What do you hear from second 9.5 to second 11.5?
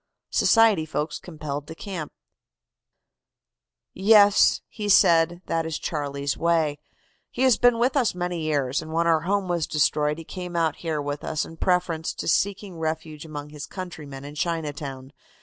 destroyed he came out here with us